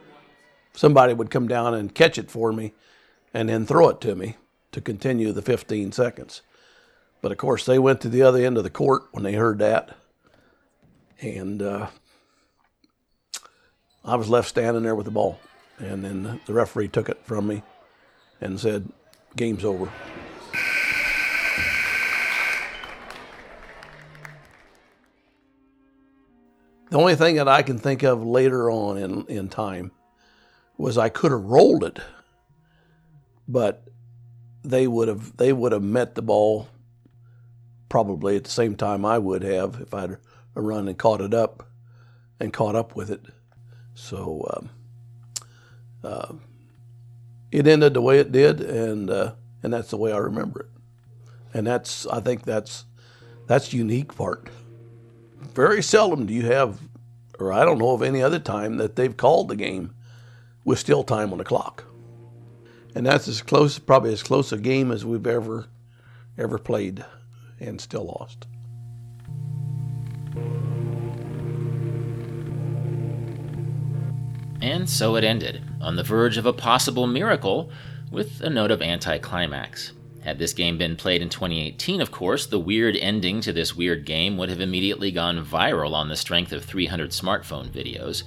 somebody 0.74 1.14
would 1.14 1.30
come 1.30 1.48
down 1.48 1.74
and 1.74 1.94
catch 1.94 2.18
it 2.18 2.30
for 2.30 2.52
me 2.52 2.72
and 3.32 3.48
then 3.48 3.66
throw 3.66 3.88
it 3.88 4.00
to 4.00 4.14
me 4.14 4.36
to 4.72 4.80
continue 4.80 5.32
the 5.32 5.42
15 5.42 5.92
seconds. 5.92 6.42
But 7.22 7.32
of 7.32 7.38
course, 7.38 7.64
they 7.64 7.78
went 7.78 8.00
to 8.02 8.08
the 8.08 8.22
other 8.22 8.44
end 8.44 8.56
of 8.58 8.64
the 8.64 8.70
court 8.70 9.04
when 9.12 9.24
they 9.24 9.34
heard 9.34 9.58
that. 9.58 9.96
And 11.20 11.62
uh, 11.62 11.88
I 14.04 14.16
was 14.16 14.28
left 14.28 14.48
standing 14.48 14.82
there 14.82 14.94
with 14.94 15.06
the 15.06 15.10
ball. 15.10 15.40
And 15.78 16.04
then 16.04 16.40
the 16.46 16.52
referee 16.52 16.88
took 16.88 17.08
it 17.08 17.18
from 17.24 17.46
me 17.46 17.62
and 18.40 18.60
said, 18.60 18.90
Game's 19.34 19.64
over. 19.64 19.90
The 26.90 26.98
only 26.98 27.16
thing 27.16 27.36
that 27.36 27.48
I 27.48 27.62
can 27.62 27.78
think 27.78 28.02
of 28.04 28.24
later 28.24 28.70
on 28.70 28.96
in, 28.96 29.26
in 29.26 29.48
time 29.48 29.90
was 30.78 30.96
I 30.96 31.08
could 31.08 31.32
have 31.32 31.42
rolled 31.42 31.82
it, 31.82 31.98
but 33.48 33.82
they 34.62 34.86
would 34.86 35.08
have 35.08 35.36
they 35.36 35.52
would 35.52 35.72
have 35.72 35.82
met 35.82 36.14
the 36.14 36.22
ball 36.22 36.68
probably 37.88 38.36
at 38.36 38.44
the 38.44 38.50
same 38.50 38.76
time 38.76 39.04
I 39.04 39.18
would 39.18 39.42
have 39.42 39.80
if 39.80 39.94
I'd 39.94 40.16
run 40.54 40.88
and 40.88 40.98
caught 40.98 41.20
it 41.20 41.34
up 41.34 41.68
and 42.38 42.52
caught 42.52 42.76
up 42.76 42.94
with 42.94 43.10
it. 43.10 43.24
So 43.94 44.46
um, 44.54 44.70
uh, 46.04 46.34
it 47.50 47.66
ended 47.66 47.94
the 47.94 48.02
way 48.02 48.18
it 48.18 48.30
did, 48.30 48.60
and 48.60 49.10
uh, 49.10 49.32
and 49.62 49.72
that's 49.72 49.90
the 49.90 49.96
way 49.96 50.12
I 50.12 50.18
remember 50.18 50.60
it. 50.60 50.68
And 51.54 51.66
that's 51.66 52.06
I 52.06 52.20
think 52.20 52.42
that's 52.42 52.84
that's 53.46 53.72
unique 53.72 54.14
part. 54.14 54.50
Very 55.40 55.82
seldom 55.82 56.26
do 56.26 56.34
you 56.34 56.46
have, 56.46 56.80
or 57.38 57.52
I 57.52 57.64
don't 57.64 57.78
know 57.78 57.92
of 57.92 58.02
any 58.02 58.22
other 58.22 58.38
time 58.38 58.76
that 58.76 58.96
they've 58.96 59.16
called 59.16 59.48
the 59.48 59.56
game 59.56 59.94
with 60.64 60.78
still 60.78 61.04
time 61.04 61.32
on 61.32 61.38
the 61.38 61.44
clock. 61.44 61.84
And 62.94 63.06
that's 63.06 63.28
as 63.28 63.42
close, 63.42 63.78
probably 63.78 64.12
as 64.12 64.22
close 64.22 64.52
a 64.52 64.58
game 64.58 64.90
as 64.90 65.04
we've 65.04 65.26
ever, 65.26 65.66
ever 66.38 66.58
played, 66.58 67.04
and 67.60 67.80
still 67.80 68.04
lost. 68.06 68.46
And 74.62 74.88
so 74.88 75.16
it 75.16 75.24
ended, 75.24 75.62
on 75.80 75.96
the 75.96 76.02
verge 76.02 76.38
of 76.38 76.46
a 76.46 76.52
possible 76.52 77.06
miracle, 77.06 77.70
with 78.10 78.40
a 78.40 78.50
note 78.50 78.70
of 78.70 78.80
anticlimax. 78.80 79.92
Had 80.26 80.40
this 80.40 80.54
game 80.54 80.76
been 80.76 80.96
played 80.96 81.22
in 81.22 81.28
2018, 81.28 82.00
of 82.00 82.10
course, 82.10 82.46
the 82.46 82.58
weird 82.58 82.96
ending 82.96 83.40
to 83.42 83.52
this 83.52 83.76
weird 83.76 84.04
game 84.04 84.36
would 84.36 84.48
have 84.48 84.60
immediately 84.60 85.12
gone 85.12 85.46
viral 85.46 85.92
on 85.92 86.08
the 86.08 86.16
strength 86.16 86.50
of 86.50 86.64
300 86.64 87.10
smartphone 87.10 87.68
videos. 87.68 88.24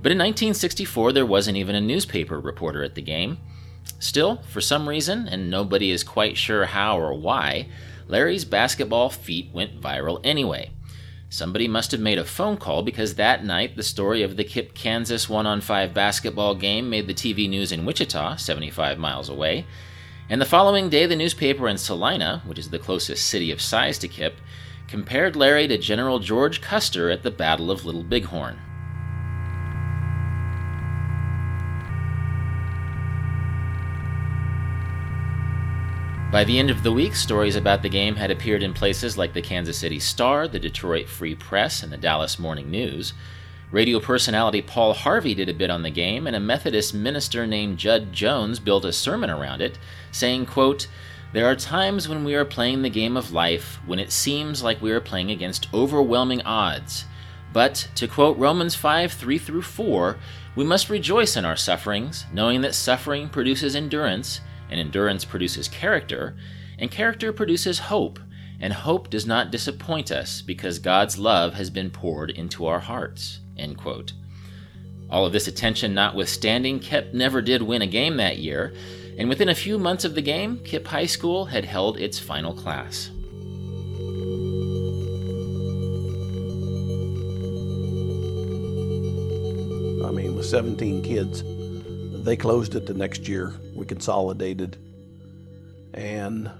But 0.00 0.10
in 0.10 0.16
1964, 0.16 1.12
there 1.12 1.26
wasn't 1.26 1.58
even 1.58 1.74
a 1.74 1.82
newspaper 1.82 2.40
reporter 2.40 2.82
at 2.82 2.94
the 2.94 3.02
game. 3.02 3.36
Still, 3.98 4.40
for 4.48 4.62
some 4.62 4.88
reason, 4.88 5.28
and 5.28 5.50
nobody 5.50 5.90
is 5.90 6.02
quite 6.02 6.38
sure 6.38 6.64
how 6.64 6.98
or 6.98 7.12
why, 7.12 7.68
Larry's 8.08 8.46
basketball 8.46 9.10
feat 9.10 9.50
went 9.52 9.82
viral 9.82 10.22
anyway. 10.24 10.70
Somebody 11.28 11.68
must 11.68 11.90
have 11.90 12.00
made 12.00 12.16
a 12.16 12.24
phone 12.24 12.56
call 12.56 12.82
because 12.82 13.16
that 13.16 13.44
night 13.44 13.76
the 13.76 13.82
story 13.82 14.22
of 14.22 14.38
the 14.38 14.44
Kipp 14.44 14.72
Kansas 14.72 15.28
1 15.28 15.46
on 15.46 15.60
5 15.60 15.92
basketball 15.92 16.54
game 16.54 16.88
made 16.88 17.06
the 17.06 17.12
TV 17.12 17.50
news 17.50 17.70
in 17.70 17.84
Wichita, 17.84 18.36
75 18.36 18.98
miles 18.98 19.28
away. 19.28 19.66
And 20.28 20.40
the 20.40 20.46
following 20.46 20.88
day, 20.88 21.04
the 21.04 21.16
newspaper 21.16 21.68
in 21.68 21.76
Salina, 21.76 22.42
which 22.46 22.58
is 22.58 22.70
the 22.70 22.78
closest 22.78 23.26
city 23.26 23.50
of 23.50 23.60
size 23.60 23.98
to 23.98 24.08
Kipp, 24.08 24.40
compared 24.88 25.36
Larry 25.36 25.68
to 25.68 25.76
General 25.76 26.18
George 26.18 26.62
Custer 26.62 27.10
at 27.10 27.22
the 27.22 27.30
Battle 27.30 27.70
of 27.70 27.84
Little 27.84 28.02
Bighorn. 28.02 28.58
By 36.32 36.42
the 36.42 36.58
end 36.58 36.70
of 36.70 36.82
the 36.82 36.90
week, 36.90 37.14
stories 37.14 37.54
about 37.54 37.82
the 37.82 37.88
game 37.88 38.16
had 38.16 38.30
appeared 38.30 38.62
in 38.62 38.72
places 38.72 39.16
like 39.16 39.34
the 39.34 39.42
Kansas 39.42 39.78
City 39.78 40.00
Star, 40.00 40.48
the 40.48 40.58
Detroit 40.58 41.06
Free 41.06 41.34
Press, 41.34 41.82
and 41.82 41.92
the 41.92 41.96
Dallas 41.96 42.38
Morning 42.38 42.70
News. 42.70 43.12
Radio 43.74 43.98
personality 43.98 44.62
Paul 44.62 44.94
Harvey 44.94 45.34
did 45.34 45.48
a 45.48 45.52
bit 45.52 45.68
on 45.68 45.82
the 45.82 45.90
game, 45.90 46.28
and 46.28 46.36
a 46.36 46.40
Methodist 46.40 46.94
minister 46.94 47.44
named 47.44 47.76
Judd 47.76 48.12
Jones 48.12 48.60
built 48.60 48.84
a 48.84 48.92
sermon 48.92 49.30
around 49.30 49.60
it, 49.60 49.80
saying, 50.12 50.46
quote, 50.46 50.86
There 51.32 51.46
are 51.46 51.56
times 51.56 52.08
when 52.08 52.22
we 52.22 52.36
are 52.36 52.44
playing 52.44 52.82
the 52.82 52.88
game 52.88 53.16
of 53.16 53.32
life 53.32 53.80
when 53.84 53.98
it 53.98 54.12
seems 54.12 54.62
like 54.62 54.80
we 54.80 54.92
are 54.92 55.00
playing 55.00 55.32
against 55.32 55.74
overwhelming 55.74 56.40
odds. 56.42 57.06
But, 57.52 57.88
to 57.96 58.06
quote 58.06 58.38
Romans 58.38 58.76
5 58.76 59.12
3 59.12 59.38
through 59.38 59.62
4, 59.62 60.18
we 60.54 60.62
must 60.62 60.88
rejoice 60.88 61.36
in 61.36 61.44
our 61.44 61.56
sufferings, 61.56 62.26
knowing 62.32 62.60
that 62.60 62.76
suffering 62.76 63.28
produces 63.28 63.74
endurance, 63.74 64.40
and 64.70 64.78
endurance 64.78 65.24
produces 65.24 65.66
character, 65.66 66.36
and 66.78 66.92
character 66.92 67.32
produces 67.32 67.80
hope, 67.80 68.20
and 68.60 68.72
hope 68.72 69.10
does 69.10 69.26
not 69.26 69.50
disappoint 69.50 70.12
us 70.12 70.42
because 70.42 70.78
God's 70.78 71.18
love 71.18 71.54
has 71.54 71.70
been 71.70 71.90
poured 71.90 72.30
into 72.30 72.66
our 72.66 72.78
hearts. 72.78 73.40
End 73.56 73.76
quote. 73.76 74.12
All 75.10 75.26
of 75.26 75.32
this 75.32 75.46
attention 75.46 75.94
notwithstanding, 75.94 76.80
KIPP 76.80 77.12
never 77.12 77.40
did 77.42 77.62
win 77.62 77.82
a 77.82 77.86
game 77.86 78.16
that 78.16 78.38
year, 78.38 78.74
and 79.16 79.28
within 79.28 79.48
a 79.48 79.54
few 79.54 79.78
months 79.78 80.04
of 80.04 80.14
the 80.14 80.22
game, 80.22 80.58
KIPP 80.58 80.86
High 80.86 81.06
School 81.06 81.46
had 81.46 81.64
held 81.64 81.98
its 81.98 82.18
final 82.18 82.52
class. 82.52 83.10
I 90.04 90.10
mean, 90.10 90.34
with 90.34 90.46
17 90.46 91.02
kids, 91.02 91.44
they 92.24 92.36
closed 92.36 92.74
it 92.74 92.86
the 92.86 92.94
next 92.94 93.28
year. 93.28 93.52
We 93.74 93.86
consolidated, 93.86 94.78
and 95.92 96.50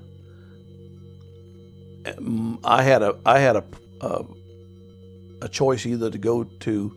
um, 2.07 2.59
I 2.63 2.83
had 2.83 3.03
a 3.03 3.17
I 3.25 3.39
had 3.39 3.57
a, 3.57 3.65
a 4.01 4.25
a 5.45 5.49
choice 5.49 5.85
either 5.85 6.11
to 6.11 6.17
go 6.17 6.43
to 6.43 6.97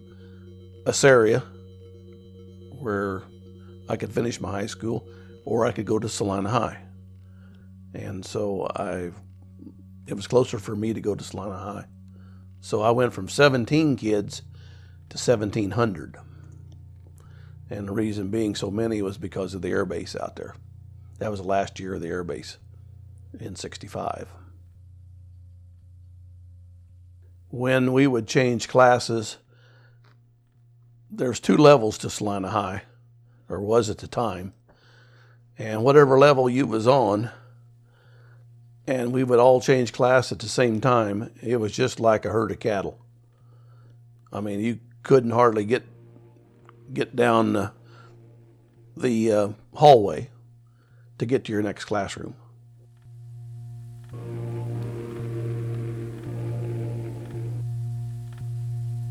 Assaria, 0.86 1.44
where 2.80 3.24
I 3.90 3.98
could 3.98 4.14
finish 4.14 4.40
my 4.40 4.50
high 4.50 4.68
school, 4.68 5.06
or 5.44 5.66
I 5.66 5.74
could 5.74 5.86
go 5.86 6.00
to 6.00 6.08
Salina 6.08 6.50
High. 6.50 6.82
And 7.94 8.26
so 8.26 8.66
I, 8.74 9.12
it 10.08 10.14
was 10.14 10.28
closer 10.28 10.60
for 10.60 10.78
me 10.78 10.94
to 10.94 11.02
go 11.02 11.14
to 11.14 11.24
Salina 11.24 11.58
High. 11.58 11.86
So 12.62 12.82
I 12.82 12.92
went 12.92 13.12
from 13.12 13.28
17 13.28 13.98
kids 13.98 14.44
to 15.10 15.18
1,700. 15.18 16.16
And 17.70 17.90
the 17.90 17.92
reason 17.92 18.30
being 18.30 18.56
so 18.56 18.72
many 18.72 19.02
was 19.02 19.18
because 19.18 19.54
of 19.56 19.62
the 19.62 19.72
air 19.72 19.86
base 19.86 20.16
out 20.16 20.38
there. 20.38 20.56
That 21.20 21.32
was 21.32 21.42
the 21.42 21.48
last 21.48 21.82
year 21.82 21.96
of 21.96 22.02
the 22.02 22.08
air 22.08 22.24
base 22.24 22.58
in 23.38 23.58
65 23.58 24.30
when 27.58 27.92
we 27.92 28.06
would 28.06 28.28
change 28.28 28.68
classes, 28.68 29.38
there's 31.10 31.40
two 31.40 31.58
levels 31.58 31.98
to 32.00 32.10
Salina 32.10 32.50
High, 32.50 32.84
or 33.50 33.60
was 33.60 33.90
at 33.90 33.98
the 33.98 34.08
time. 34.08 34.54
And 35.58 35.84
whatever 35.84 36.20
level 36.20 36.50
you 36.50 36.68
was 36.68 36.88
on, 36.88 37.32
and 38.86 39.12
we 39.12 39.24
would 39.24 39.40
all 39.40 39.60
change 39.60 39.92
class 39.92 40.32
at 40.32 40.40
the 40.40 40.48
same 40.48 40.80
time, 40.80 41.32
it 41.42 41.58
was 41.58 41.72
just 41.72 42.00
like 42.00 42.26
a 42.26 42.30
herd 42.32 42.52
of 42.52 42.60
cattle. 42.60 43.00
I 44.32 44.40
mean, 44.40 44.60
you 44.60 44.80
couldn't 45.04 45.32
hardly 45.32 45.66
get 45.66 45.84
get 46.94 47.16
down 47.16 47.54
the, 47.54 47.72
the 48.96 49.32
uh, 49.32 49.50
hallway 49.74 50.30
to 51.18 51.26
get 51.26 51.44
to 51.46 51.52
your 51.52 51.62
next 51.62 51.86
classroom. 51.86 52.36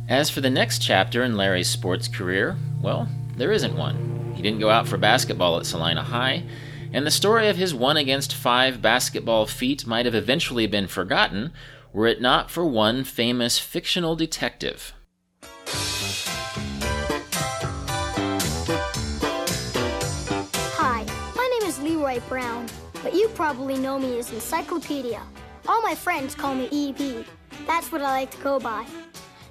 As 0.08 0.30
for 0.30 0.40
the 0.40 0.50
next 0.50 0.78
chapter 0.78 1.24
in 1.24 1.36
Larry's 1.36 1.68
sports 1.68 2.06
career, 2.06 2.56
well, 2.80 3.08
there 3.36 3.50
isn't 3.50 3.76
one. 3.76 4.32
He 4.36 4.42
didn't 4.42 4.60
go 4.60 4.70
out 4.70 4.86
for 4.86 4.96
basketball 4.96 5.58
at 5.58 5.66
Salina 5.66 6.04
High, 6.04 6.44
and 6.92 7.04
the 7.04 7.10
story 7.10 7.48
of 7.48 7.56
his 7.56 7.74
one 7.74 7.96
against 7.96 8.32
five 8.32 8.80
basketball 8.80 9.46
feat 9.46 9.84
might 9.84 10.06
have 10.06 10.14
eventually 10.14 10.68
been 10.68 10.86
forgotten 10.86 11.52
were 11.92 12.06
it 12.06 12.20
not 12.20 12.52
for 12.52 12.64
one 12.64 13.02
famous 13.02 13.58
fictional 13.58 14.14
detective. 14.14 14.92
Hi, 20.76 21.04
my 21.34 21.58
name 21.58 21.68
is 21.68 21.80
Leroy 21.80 22.20
Brown, 22.28 22.68
but 23.02 23.12
you 23.12 23.26
probably 23.30 23.76
know 23.76 23.98
me 23.98 24.20
as 24.20 24.30
Encyclopedia. 24.30 25.20
All 25.66 25.82
my 25.82 25.96
friends 25.96 26.36
call 26.36 26.54
me 26.54 26.68
EP. 26.70 27.26
That's 27.66 27.90
what 27.90 28.02
I 28.02 28.20
like 28.20 28.30
to 28.30 28.38
go 28.38 28.60
by. 28.60 28.86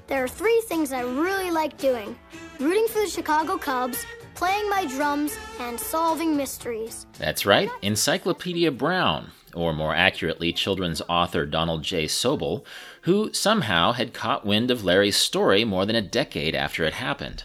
There 0.07 0.23
are 0.23 0.27
three 0.27 0.61
things 0.67 0.93
I 0.93 1.01
really 1.01 1.49
like 1.49 1.77
doing 1.77 2.15
rooting 2.59 2.87
for 2.87 2.99
the 2.99 3.07
Chicago 3.07 3.57
Cubs, 3.57 4.05
playing 4.35 4.69
my 4.69 4.85
drums, 4.85 5.35
and 5.59 5.79
solving 5.79 6.37
mysteries. 6.37 7.07
That's 7.17 7.45
right, 7.45 7.69
Encyclopedia 7.81 8.71
Brown, 8.71 9.31
or 9.55 9.73
more 9.73 9.95
accurately, 9.95 10.53
children's 10.53 11.01
author 11.09 11.45
Donald 11.45 11.83
J. 11.83 12.05
Sobol, 12.05 12.65
who 13.01 13.33
somehow 13.33 13.93
had 13.93 14.13
caught 14.13 14.45
wind 14.45 14.69
of 14.69 14.85
Larry's 14.85 15.17
story 15.17 15.65
more 15.65 15.85
than 15.85 15.95
a 15.95 16.01
decade 16.01 16.53
after 16.53 16.83
it 16.83 16.93
happened. 16.93 17.43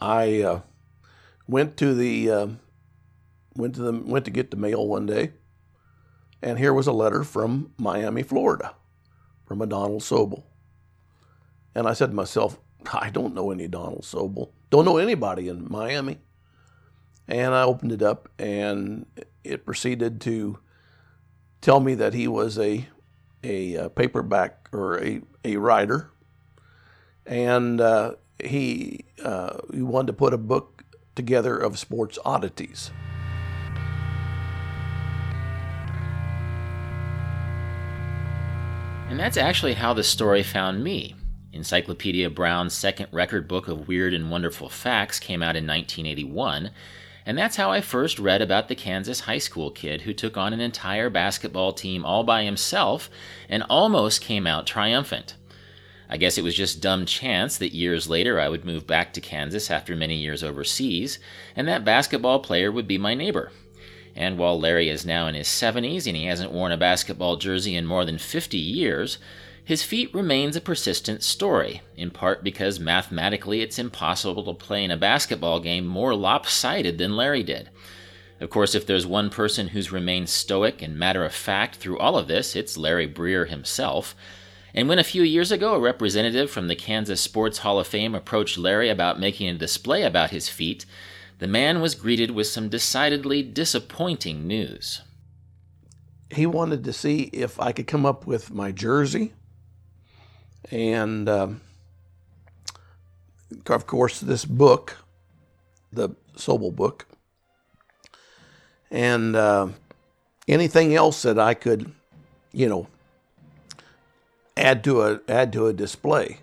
I 0.00 0.42
uh, 0.42 0.60
went 1.46 1.76
to 1.76 1.94
the 1.94 2.30
uh, 2.30 2.46
went 3.54 3.76
to 3.76 3.82
the 3.82 3.92
went 3.92 4.24
to 4.24 4.32
get 4.32 4.50
the 4.50 4.56
mail 4.56 4.86
one 4.86 5.06
day, 5.06 5.32
and 6.42 6.58
here 6.58 6.74
was 6.74 6.88
a 6.88 6.92
letter 6.92 7.22
from 7.22 7.72
Miami, 7.78 8.24
Florida, 8.24 8.74
from 9.46 9.62
a 9.62 9.66
Donald 9.66 10.02
Sobol. 10.02 10.42
And 11.76 11.86
I 11.86 11.92
said 11.92 12.06
to 12.06 12.16
myself, 12.16 12.58
I 12.90 13.10
don't 13.10 13.34
know 13.34 13.50
any 13.50 13.68
Donald 13.68 14.00
Sobol. 14.00 14.48
Don't 14.70 14.86
know 14.86 14.96
anybody 14.96 15.50
in 15.50 15.70
Miami. 15.70 16.18
And 17.28 17.54
I 17.54 17.64
opened 17.64 17.92
it 17.92 18.00
up, 18.00 18.30
and 18.38 19.04
it 19.44 19.66
proceeded 19.66 20.22
to 20.22 20.58
tell 21.60 21.80
me 21.80 21.94
that 21.94 22.14
he 22.14 22.28
was 22.28 22.58
a 22.58 22.88
a, 23.44 23.76
uh, 23.76 23.88
paperback 23.90 24.68
or 24.72 25.04
a, 25.04 25.20
a 25.44 25.56
writer, 25.58 26.10
and 27.26 27.80
uh, 27.80 28.14
he 28.42 29.04
uh, 29.22 29.58
he 29.72 29.82
wanted 29.82 30.06
to 30.06 30.12
put 30.14 30.32
a 30.32 30.38
book 30.38 30.84
together 31.14 31.58
of 31.58 31.78
sports 31.78 32.18
oddities. 32.24 32.90
And 39.10 39.20
that's 39.20 39.36
actually 39.36 39.74
how 39.74 39.92
the 39.92 40.04
story 40.04 40.42
found 40.42 40.82
me. 40.82 41.15
Encyclopedia 41.56 42.30
Brown's 42.30 42.74
second 42.74 43.08
record 43.10 43.48
book 43.48 43.66
of 43.66 43.88
weird 43.88 44.14
and 44.14 44.30
wonderful 44.30 44.68
facts 44.68 45.18
came 45.18 45.42
out 45.42 45.56
in 45.56 45.66
1981, 45.66 46.70
and 47.24 47.36
that's 47.36 47.56
how 47.56 47.72
I 47.72 47.80
first 47.80 48.20
read 48.20 48.40
about 48.40 48.68
the 48.68 48.76
Kansas 48.76 49.20
high 49.20 49.38
school 49.38 49.72
kid 49.72 50.02
who 50.02 50.12
took 50.12 50.36
on 50.36 50.52
an 50.52 50.60
entire 50.60 51.10
basketball 51.10 51.72
team 51.72 52.04
all 52.04 52.22
by 52.22 52.44
himself 52.44 53.10
and 53.48 53.64
almost 53.64 54.20
came 54.20 54.46
out 54.46 54.66
triumphant. 54.66 55.34
I 56.08 56.18
guess 56.18 56.38
it 56.38 56.44
was 56.44 56.54
just 56.54 56.80
dumb 56.80 57.04
chance 57.04 57.58
that 57.58 57.74
years 57.74 58.08
later 58.08 58.38
I 58.38 58.48
would 58.48 58.64
move 58.64 58.86
back 58.86 59.12
to 59.14 59.20
Kansas 59.20 59.70
after 59.70 59.96
many 59.96 60.14
years 60.14 60.44
overseas, 60.44 61.18
and 61.56 61.66
that 61.66 61.84
basketball 61.84 62.38
player 62.38 62.70
would 62.70 62.86
be 62.86 62.98
my 62.98 63.14
neighbor. 63.14 63.50
And 64.14 64.38
while 64.38 64.58
Larry 64.58 64.88
is 64.88 65.04
now 65.04 65.26
in 65.26 65.34
his 65.34 65.48
70s 65.48 66.06
and 66.06 66.16
he 66.16 66.26
hasn't 66.26 66.52
worn 66.52 66.72
a 66.72 66.76
basketball 66.76 67.36
jersey 67.36 67.74
in 67.74 67.84
more 67.86 68.04
than 68.04 68.18
50 68.18 68.56
years, 68.56 69.18
his 69.66 69.82
feat 69.82 70.14
remains 70.14 70.54
a 70.54 70.60
persistent 70.60 71.24
story, 71.24 71.82
in 71.96 72.08
part 72.12 72.44
because 72.44 72.78
mathematically 72.78 73.62
it's 73.62 73.80
impossible 73.80 74.44
to 74.44 74.54
play 74.54 74.84
in 74.84 74.92
a 74.92 74.96
basketball 74.96 75.58
game 75.58 75.84
more 75.84 76.14
lopsided 76.14 76.98
than 76.98 77.16
Larry 77.16 77.42
did. 77.42 77.68
Of 78.38 78.48
course, 78.48 78.76
if 78.76 78.86
there's 78.86 79.08
one 79.08 79.28
person 79.28 79.66
who's 79.66 79.90
remained 79.90 80.28
stoic 80.28 80.82
and 80.82 80.96
matter 80.96 81.24
of 81.24 81.34
fact 81.34 81.74
through 81.74 81.98
all 81.98 82.16
of 82.16 82.28
this, 82.28 82.54
it's 82.54 82.76
Larry 82.76 83.08
Breer 83.08 83.48
himself. 83.48 84.14
And 84.72 84.88
when 84.88 85.00
a 85.00 85.04
few 85.04 85.24
years 85.24 85.50
ago 85.50 85.74
a 85.74 85.80
representative 85.80 86.48
from 86.48 86.68
the 86.68 86.76
Kansas 86.76 87.20
Sports 87.20 87.58
Hall 87.58 87.80
of 87.80 87.88
Fame 87.88 88.14
approached 88.14 88.56
Larry 88.56 88.88
about 88.88 89.18
making 89.18 89.48
a 89.48 89.54
display 89.54 90.04
about 90.04 90.30
his 90.30 90.48
feat, 90.48 90.86
the 91.40 91.48
man 91.48 91.80
was 91.80 91.96
greeted 91.96 92.30
with 92.30 92.46
some 92.46 92.68
decidedly 92.68 93.42
disappointing 93.42 94.46
news. 94.46 95.02
He 96.30 96.46
wanted 96.46 96.84
to 96.84 96.92
see 96.92 97.30
if 97.32 97.58
I 97.58 97.72
could 97.72 97.88
come 97.88 98.06
up 98.06 98.28
with 98.28 98.54
my 98.54 98.70
jersey 98.70 99.32
and 100.70 101.28
um, 101.28 101.60
of 103.68 103.86
course, 103.86 104.20
this 104.20 104.44
book, 104.44 104.96
the 105.92 106.10
Sobol 106.36 106.74
book, 106.74 107.06
and 108.90 109.36
uh, 109.36 109.68
anything 110.48 110.94
else 110.94 111.22
that 111.22 111.38
I 111.38 111.54
could, 111.54 111.92
you 112.52 112.68
know, 112.68 112.86
add 114.56 114.82
to 114.84 115.02
a 115.02 115.20
add 115.28 115.52
to 115.54 115.66
a 115.66 115.72
display. 115.72 116.38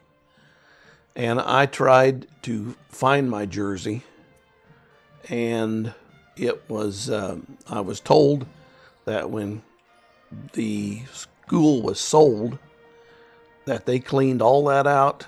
And 1.15 1.39
I 1.39 1.67
tried 1.67 2.27
to 2.43 2.75
find 2.89 3.29
my 3.29 3.45
jersey, 3.45 4.03
and 5.29 5.93
it 6.36 6.67
was 6.69 7.09
uh, 7.09 7.38
I 7.67 7.81
was 7.81 7.99
told 7.99 8.45
that 9.05 9.29
when 9.29 9.62
the 10.53 11.01
school 11.12 11.81
was 11.81 11.99
sold, 11.99 12.57
that 13.65 13.86
they 13.86 13.99
cleaned 13.99 14.41
all 14.41 14.65
that 14.65 14.88
out 14.88 15.26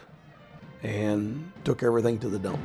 and 0.84 1.52
took 1.63 1.84
everything 1.84 2.19
to 2.19 2.30
the 2.30 2.39
dump. 2.39 2.60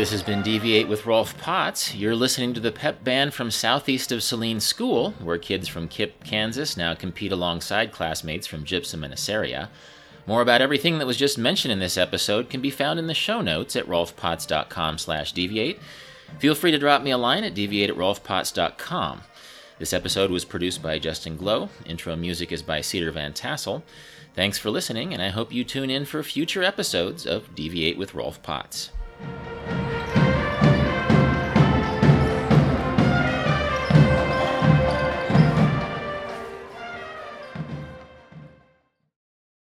This 0.00 0.12
has 0.12 0.22
been 0.22 0.40
Deviate 0.40 0.88
with 0.88 1.04
Rolf 1.04 1.36
Potts. 1.36 1.94
You're 1.94 2.16
listening 2.16 2.54
to 2.54 2.60
the 2.60 2.72
pep 2.72 3.04
band 3.04 3.34
from 3.34 3.50
southeast 3.50 4.10
of 4.12 4.22
Saline 4.22 4.60
School, 4.60 5.10
where 5.22 5.36
kids 5.36 5.68
from 5.68 5.88
Kipp, 5.88 6.24
Kansas 6.24 6.74
now 6.74 6.94
compete 6.94 7.32
alongside 7.32 7.92
classmates 7.92 8.46
from 8.46 8.64
Gypsum 8.64 9.04
and 9.04 9.12
Assaria. 9.12 9.68
More 10.26 10.40
about 10.40 10.62
everything 10.62 10.98
that 10.98 11.06
was 11.06 11.18
just 11.18 11.36
mentioned 11.36 11.72
in 11.72 11.80
this 11.80 11.98
episode 11.98 12.48
can 12.48 12.62
be 12.62 12.70
found 12.70 12.98
in 12.98 13.08
the 13.08 13.14
show 13.14 13.42
notes 13.42 13.76
at 13.76 13.86
rolfpotts.com 13.86 14.96
slash 14.96 15.32
deviate. 15.32 15.78
Feel 16.38 16.54
free 16.54 16.70
to 16.70 16.78
drop 16.78 17.02
me 17.02 17.10
a 17.10 17.18
line 17.18 17.44
at 17.44 17.54
deviate 17.54 17.90
at 17.90 17.96
rolfpotts.com. 17.96 19.22
This 19.78 19.92
episode 19.92 20.30
was 20.30 20.44
produced 20.44 20.82
by 20.82 20.98
Justin 20.98 21.36
Glow. 21.36 21.70
Intro 21.86 22.14
music 22.16 22.52
is 22.52 22.62
by 22.62 22.80
Cedar 22.80 23.10
Van 23.10 23.32
Tassel. 23.32 23.82
Thanks 24.34 24.58
for 24.58 24.70
listening, 24.70 25.12
and 25.12 25.22
I 25.22 25.30
hope 25.30 25.52
you 25.52 25.64
tune 25.64 25.90
in 25.90 26.04
for 26.04 26.22
future 26.22 26.62
episodes 26.62 27.26
of 27.26 27.54
Deviate 27.54 27.98
with 27.98 28.14
Rolf 28.14 28.42
Potts. 28.42 28.90